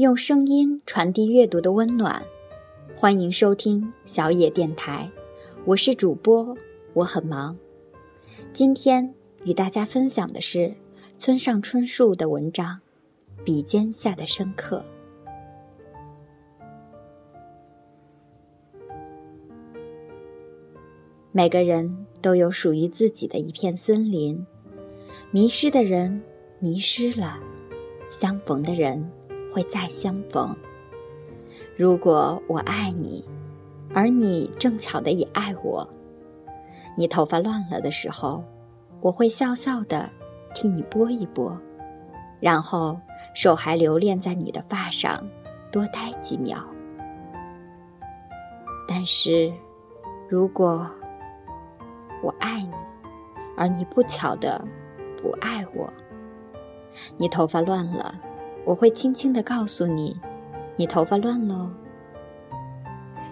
[0.00, 2.22] 用声音传递阅读的温暖，
[2.96, 5.06] 欢迎收听小野电台，
[5.66, 6.56] 我是主播，
[6.94, 7.54] 我很忙。
[8.50, 9.14] 今天
[9.44, 10.74] 与大家分享的是
[11.18, 12.80] 村上春树的文章
[13.44, 14.82] 《笔尖下的深刻》。
[21.30, 24.46] 每个人都有属于自己的一片森林，
[25.30, 26.22] 迷失的人
[26.58, 27.38] 迷失了，
[28.10, 29.06] 相逢的人。
[29.52, 30.54] 会再相逢。
[31.76, 33.24] 如果我爱你，
[33.94, 35.88] 而你正巧的也爱我，
[36.96, 38.44] 你头发乱了的时候，
[39.00, 40.10] 我会笑笑的
[40.54, 41.58] 替你拨一拨，
[42.38, 42.98] 然后
[43.34, 45.26] 手还留恋在你的发上，
[45.72, 46.58] 多待几秒。
[48.86, 49.52] 但是，
[50.28, 50.86] 如果
[52.22, 52.72] 我爱你，
[53.56, 54.62] 而你不巧的
[55.20, 55.90] 不爱我，
[57.16, 58.20] 你头发乱了。
[58.64, 60.20] 我会轻轻地告诉你，
[60.76, 61.70] 你头发乱喽。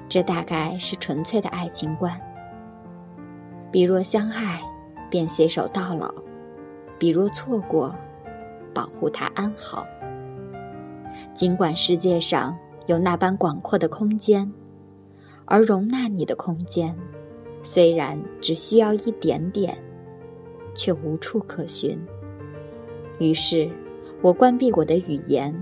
[0.09, 2.19] 这大概是纯粹的爱情观。
[3.71, 4.61] 比若相爱，
[5.11, 6.09] 便携手到老；
[6.99, 7.95] 比若错过，
[8.73, 9.87] 保护他安好。
[11.35, 12.57] 尽管世界上
[12.87, 14.51] 有那般广阔的空间，
[15.45, 16.97] 而容纳你的空间，
[17.63, 19.77] 虽然只需要一点点，
[20.75, 22.01] 却无处可寻。
[23.19, 23.71] 于是。
[24.21, 25.55] 我关闭我的语言，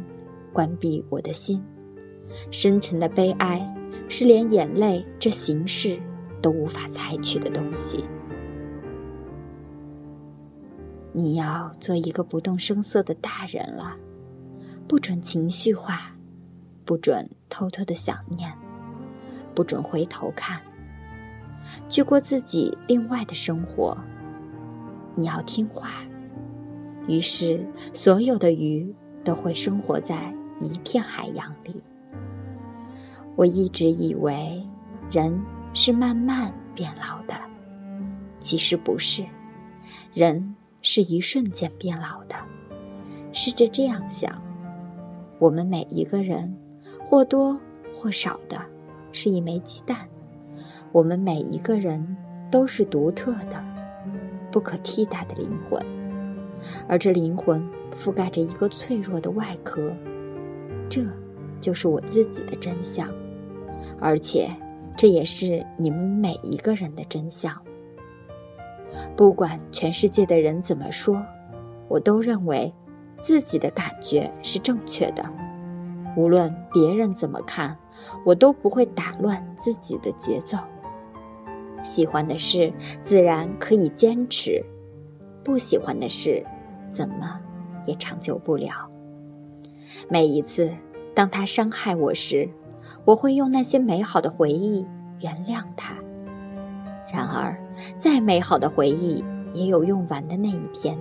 [0.52, 1.62] 关闭我的心。
[2.50, 3.74] 深沉的悲哀，
[4.08, 6.00] 是连眼泪这形式
[6.40, 8.04] 都无法采取的东西。
[11.12, 13.94] 你要做一个不动声色的大人了，
[14.88, 16.16] 不准情绪化，
[16.84, 18.50] 不准偷偷的想念，
[19.54, 20.60] 不准回头看，
[21.88, 23.96] 去过自己另外的生活。
[25.14, 25.90] 你要听话。
[27.06, 28.94] 于是，所有的鱼
[29.24, 31.82] 都会生活在一片海洋里。
[33.36, 34.66] 我一直以为，
[35.10, 35.40] 人
[35.74, 37.34] 是慢慢变老的，
[38.38, 39.24] 其实不是，
[40.14, 42.34] 人是一瞬间变老的。
[43.32, 44.42] 试着这样想，
[45.38, 46.56] 我们每一个人，
[47.04, 47.60] 或多
[47.92, 48.58] 或少的，
[49.12, 50.08] 是一枚鸡蛋。
[50.92, 52.16] 我们每一个人
[52.50, 53.62] 都是独特的、
[54.50, 55.95] 不可替代的灵魂。
[56.88, 57.62] 而这灵魂
[57.94, 59.92] 覆盖着一个脆弱的外壳，
[60.88, 61.02] 这
[61.60, 63.08] 就是我自己的真相，
[63.98, 64.48] 而且
[64.96, 67.54] 这也是你们每一个人的真相。
[69.16, 71.20] 不管全世界的人怎么说，
[71.88, 72.72] 我都认为
[73.20, 75.24] 自己的感觉是正确的。
[76.16, 77.76] 无论别人怎么看，
[78.24, 80.56] 我都不会打乱自己的节奏。
[81.82, 82.72] 喜欢的事
[83.04, 84.64] 自然可以坚持，
[85.44, 86.44] 不喜欢的事。
[86.90, 87.40] 怎么
[87.86, 88.90] 也长久不了。
[90.08, 90.70] 每一次
[91.14, 92.48] 当他伤害我时，
[93.04, 94.86] 我会用那些美好的回忆
[95.20, 95.94] 原谅他。
[97.12, 97.56] 然而，
[97.98, 100.98] 再美好的回忆也有用完的那一天。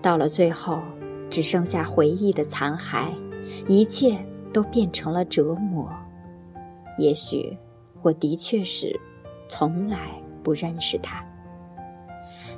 [0.00, 0.82] 到了最后，
[1.30, 3.08] 只剩下回忆的残骸，
[3.68, 4.18] 一切
[4.52, 5.90] 都变成了折磨。
[6.98, 7.56] 也许
[8.02, 8.94] 我的确是
[9.48, 10.10] 从来
[10.42, 11.24] 不认识他。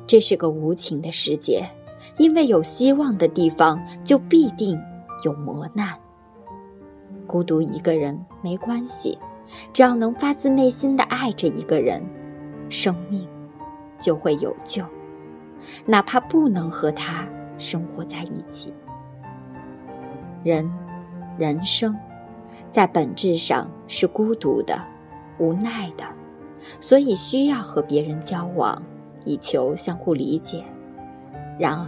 [0.06, 1.64] 这是个无情的世界。
[2.18, 4.80] 因为有希望的地方，就必定
[5.24, 5.94] 有磨难。
[7.26, 9.18] 孤独一个人没关系，
[9.72, 12.02] 只要能发自内心的爱着一个人，
[12.68, 13.26] 生命
[13.98, 14.84] 就会有救。
[15.86, 17.26] 哪怕不能和他
[17.56, 18.74] 生活在一起，
[20.42, 20.70] 人，
[21.38, 21.96] 人生，
[22.70, 24.78] 在本质上是孤独的、
[25.38, 26.04] 无奈的，
[26.80, 28.82] 所以需要和别人交往，
[29.24, 30.62] 以求相互理解。
[31.58, 31.86] 然而，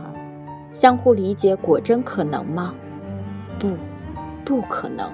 [0.72, 2.74] 相互理解果真可能吗？
[3.58, 3.70] 不，
[4.44, 5.10] 不可能。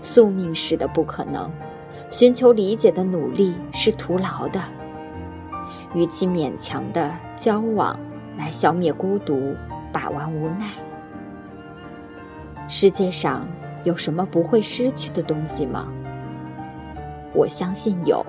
[0.00, 1.50] 宿命式的不可能。
[2.10, 4.60] 寻求理解的努力是徒劳的。
[5.92, 7.98] 与其勉强的交往
[8.36, 9.54] 来消灭孤独，
[9.92, 10.66] 把玩无奈。
[12.68, 13.46] 世界上
[13.84, 15.88] 有什么不会失去的东西吗？
[17.34, 18.24] 我相信有，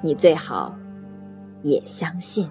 [0.00, 0.74] 你最好
[1.62, 2.50] 也相信。